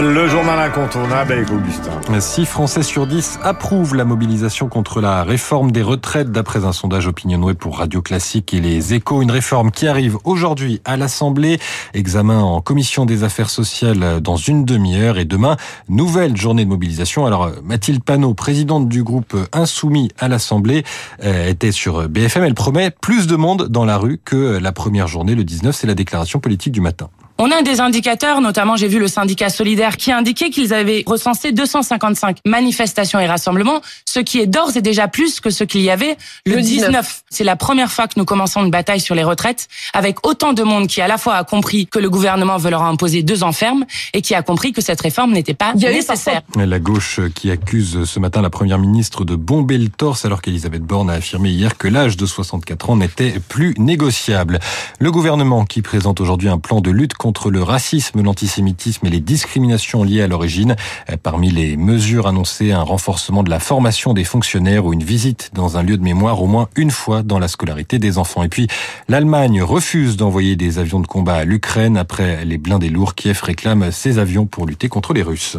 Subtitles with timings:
[0.00, 1.90] Le journal incontournable avec Augustin.
[2.18, 7.06] 6 Français sur 10 approuvent la mobilisation contre la réforme des retraites d'après un sondage
[7.06, 9.20] Opinionway pour Radio Classique et les échos.
[9.20, 11.58] Une réforme qui arrive aujourd'hui à l'Assemblée.
[11.92, 15.56] Examen en commission des affaires sociales dans une demi-heure et demain,
[15.88, 17.26] nouvelle journée de mobilisation.
[17.26, 20.84] Alors Mathilde Panot, présidente du groupe Insoumis à l'Assemblée,
[21.22, 22.44] euh, était sur BFM.
[22.44, 25.86] Elle promet plus de monde dans la rue que la première journée, le 19, c'est
[25.86, 27.10] la déclaration politique du matin.
[27.38, 31.52] On a des indicateurs, notamment j'ai vu le syndicat solidaire qui indiquait qu'ils avaient recensé
[31.52, 35.90] 255 manifestations et rassemblements, ce qui est d'ores et déjà plus que ce qu'il y
[35.90, 37.22] avait le, 19.
[37.30, 40.62] C'est la première fois que nous commençons une bataille sur les retraites avec autant de
[40.62, 43.52] monde qui à la fois a compris que le gouvernement veut leur imposer deux ans
[43.52, 46.42] fermes et qui a compris que cette réforme n'était pas nécessaire.
[46.56, 50.82] La gauche qui accuse ce matin la première ministre de bomber le torse alors qu'Elisabeth
[50.82, 54.60] Borne a affirmé hier que l'âge de 64 ans n'était plus négociable.
[54.98, 59.20] Le gouvernement qui présente aujourd'hui un plan de lutte contre le racisme, l'antisémitisme et les
[59.20, 60.74] discriminations liées à l'origine.
[61.22, 65.76] Parmi les mesures annoncées, un renforcement de la formation des fonctionnaires ou une visite dans
[65.76, 68.42] un lieu de mémoire au moins une fois dans la scolarité des enfants.
[68.42, 68.66] Et puis,
[69.06, 73.14] l'Allemagne refuse d'envoyer des avions de combat à l'Ukraine après les blindés lourds.
[73.14, 75.58] Kiev réclame ces avions pour lutter contre les Russes.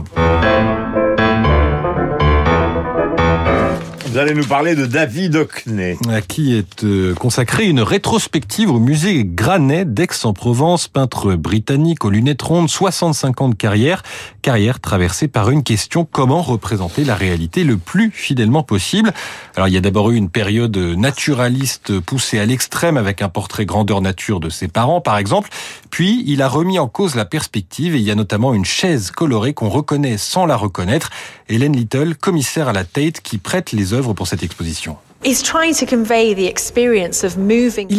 [4.14, 5.98] Vous allez nous parler de David Hockney.
[6.08, 12.44] À qui est euh, consacrée une rétrospective au musée Granet d'Aix-en-Provence, peintre britannique aux lunettes
[12.44, 14.04] rondes, 65 ans de carrière,
[14.44, 19.12] carrière traversée par une question, comment représenter la réalité le plus fidèlement possible?
[19.56, 23.66] Alors il y a d'abord eu une période naturaliste poussée à l'extrême avec un portrait
[23.66, 25.50] grandeur nature de ses parents par exemple,
[25.90, 29.10] puis il a remis en cause la perspective et il y a notamment une chaise
[29.10, 31.10] colorée qu'on reconnaît sans la reconnaître,
[31.50, 34.98] Hélène Little, commissaire à la Tate qui prête les œuvres pour cette exposition.
[35.26, 35.32] Il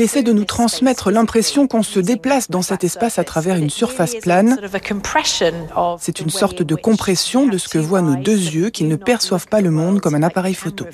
[0.03, 4.15] essaie de nous transmettre l'impression qu'on se déplace dans cet espace à travers une surface
[4.17, 4.59] plane.
[5.99, 9.49] C'est une sorte de compression de ce que voient nos deux yeux qui ne perçoivent
[9.49, 10.85] pas le monde comme un appareil photo.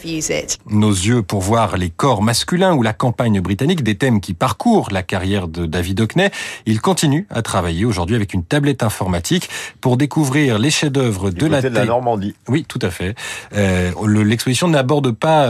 [0.68, 4.90] Nos yeux pour voir les corps masculins ou la campagne britannique, des thèmes qui parcourent
[4.92, 6.30] la carrière de David Hockney.
[6.64, 9.48] Il continue à travailler aujourd'hui avec une tablette informatique
[9.80, 12.36] pour découvrir les chefs-d'œuvre de la, de la Normandie.
[12.46, 13.16] Oui, tout à fait.
[13.56, 15.48] Euh, L'exposition n'aborde pas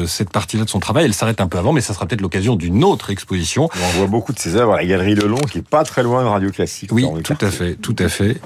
[0.00, 1.04] euh, cette partie-là de son travail.
[1.04, 3.68] Elle s'arrête un peu avant, mais ça sera peut-être l'occasion d'une autre exposition.
[3.74, 6.22] On voit beaucoup de ses œuvres à la Galerie Lelon, qui est pas très loin
[6.22, 6.90] de Radio Classique.
[6.92, 8.40] Oui, tout à fait, tout à fait.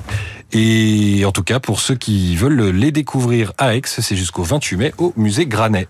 [0.52, 4.76] Et en tout cas, pour ceux qui veulent les découvrir à Aix, c'est jusqu'au 28
[4.76, 5.88] mai au musée Granet.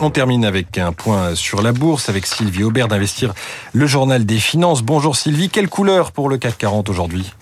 [0.00, 3.34] On termine avec un point sur la bourse avec Sylvie Aubert d'Investir
[3.72, 4.82] le journal des finances.
[4.82, 7.32] Bonjour Sylvie, quelle couleur pour le CAC 40 aujourd'hui?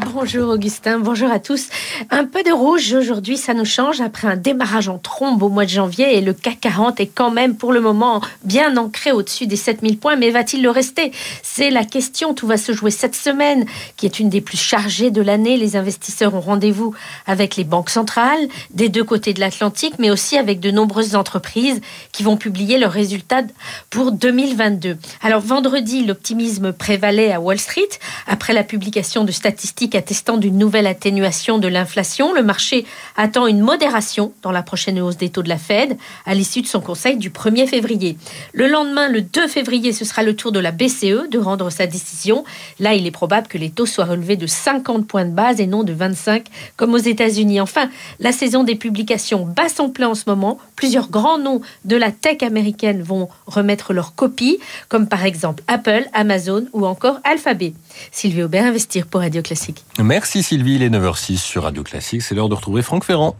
[0.00, 1.68] Bonjour Augustin, bonjour à tous.
[2.10, 5.66] Un peu de rouge aujourd'hui, ça nous change après un démarrage en trombe au mois
[5.66, 9.46] de janvier et le CAC 40 est quand même pour le moment bien ancré au-dessus
[9.46, 11.12] des 7000 points, mais va-t-il le rester?
[11.42, 13.66] C'est la question, tout va se jouer cette semaine
[13.96, 15.56] qui est une des plus chargées de l'année.
[15.56, 16.94] Les investisseurs ont rendez-vous
[17.26, 21.80] avec les banques centrales des deux côtés de l'Atlantique, mais aussi avec de nombreuses entreprises
[22.10, 23.42] qui vont publier leurs résultats
[23.90, 24.96] pour 2022.
[25.22, 27.82] Alors vendredi, l'optimisme prévalait à Wall Street
[28.26, 32.32] après la publication de statistiques attestant d'une nouvelle atténuation de l'inflation.
[32.32, 32.86] Le marché
[33.16, 36.66] attend une modération dans la prochaine hausse des taux de la Fed à l'issue de
[36.66, 38.16] son conseil du 1er février.
[38.52, 41.86] Le lendemain, le 2 février, ce sera le tour de la BCE de rendre sa
[41.86, 42.44] décision.
[42.80, 45.66] Là, il est probable que les taux soient relevés de 50 points de base et
[45.66, 46.46] non de 25
[46.76, 47.60] comme aux États-Unis.
[47.60, 47.90] Enfin,
[48.20, 50.58] la saison des publications bat son plein en ce moment.
[50.76, 54.58] Plusieurs grands noms de la tech américaine vont remettre leur copie,
[54.88, 57.74] comme par exemple Apple, Amazon ou encore Alphabet.
[58.12, 59.73] Sylvie Aubert, Investir pour Radio Classique.
[59.98, 63.36] Merci Sylvie, il est 9h06 sur Radio Classique, c'est l'heure de retrouver Franck Ferrand.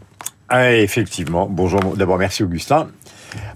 [0.49, 1.47] Ah, effectivement.
[1.49, 1.81] Bonjour.
[1.97, 2.87] D'abord, merci Augustin.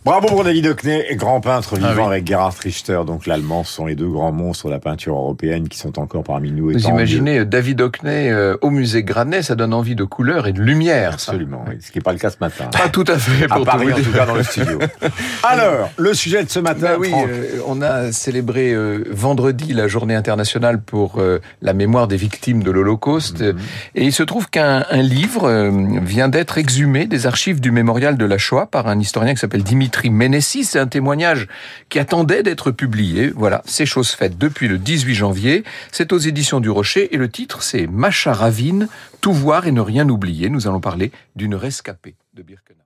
[0.05, 2.05] Bravo pour David Hockney, grand peintre vivant ah oui.
[2.05, 5.67] avec Gerhard Richter, donc l'allemand, ce sont les deux grands monstres de la peinture européenne
[5.67, 6.71] qui sont encore parmi nous.
[6.71, 10.61] Vous imaginez David Hockney euh, au musée Granet, ça donne envie de couleur et de
[10.61, 11.13] lumière.
[11.13, 12.65] Absolument, oui, ce qui n'est pas le cas ce matin.
[12.71, 13.47] Pas tout à fait.
[13.47, 14.79] Pour à Paris, en tout cas, dans le studio.
[15.43, 19.87] Alors, le sujet de ce matin, bah oui, euh, on a célébré euh, vendredi la
[19.87, 23.55] journée internationale pour euh, la mémoire des victimes de l'Holocauste, mm -hmm.
[23.95, 25.71] et il se trouve qu'un livre euh,
[26.01, 29.63] vient d'être exhumé des archives du mémorial de la Shoah par un historien qui s'appelle
[29.63, 30.63] Dimitri Ménessi.
[30.63, 31.49] C'est un témoignage
[31.89, 33.33] qui attendait d'être publié.
[33.35, 35.63] Voilà, c'est chose faite depuis le 18 janvier.
[35.91, 38.87] C'est aux éditions du Rocher et le titre c'est Macha Ravine,
[39.19, 40.49] tout voir et ne rien oublier.
[40.49, 42.79] Nous allons parler d'une rescapée de Birkenau.